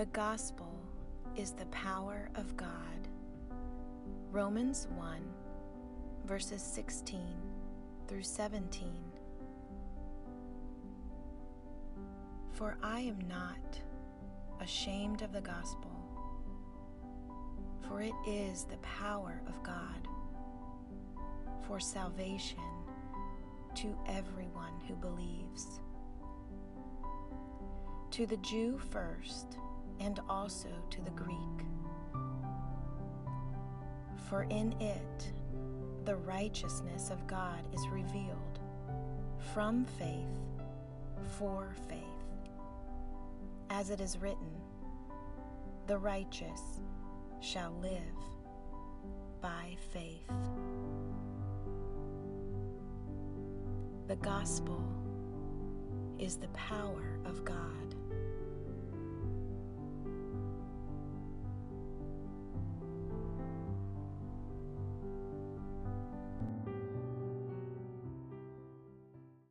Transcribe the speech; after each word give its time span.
The 0.00 0.06
gospel 0.06 0.72
is 1.36 1.52
the 1.52 1.66
power 1.66 2.30
of 2.34 2.56
God. 2.56 3.06
Romans 4.30 4.88
1, 4.96 5.20
verses 6.24 6.62
16 6.62 7.20
through 8.08 8.22
17. 8.22 8.94
For 12.54 12.78
I 12.82 13.00
am 13.00 13.18
not 13.28 13.78
ashamed 14.62 15.20
of 15.20 15.34
the 15.34 15.42
gospel, 15.42 15.92
for 17.86 18.00
it 18.00 18.14
is 18.26 18.64
the 18.64 18.78
power 18.78 19.42
of 19.46 19.62
God 19.62 20.08
for 21.66 21.78
salvation 21.78 22.56
to 23.74 23.94
everyone 24.08 24.80
who 24.88 24.94
believes. 24.94 25.82
To 28.12 28.24
the 28.24 28.38
Jew 28.38 28.78
first, 28.78 29.58
and 30.00 30.20
also 30.28 30.68
to 30.90 31.00
the 31.02 31.10
Greek. 31.10 31.36
For 34.28 34.44
in 34.44 34.74
it 34.80 35.32
the 36.04 36.16
righteousness 36.16 37.10
of 37.10 37.26
God 37.26 37.62
is 37.72 37.86
revealed 37.88 38.58
from 39.52 39.84
faith 39.84 40.26
for 41.38 41.74
faith. 41.88 41.98
As 43.68 43.90
it 43.90 44.00
is 44.00 44.18
written, 44.18 44.50
the 45.86 45.98
righteous 45.98 46.80
shall 47.40 47.72
live 47.80 48.00
by 49.40 49.76
faith. 49.92 50.30
The 54.08 54.16
gospel 54.16 54.82
is 56.18 56.36
the 56.36 56.48
power 56.48 57.18
of 57.24 57.44
God. 57.44 57.94